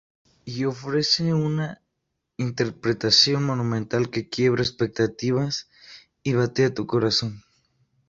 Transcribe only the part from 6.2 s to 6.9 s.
y batea tú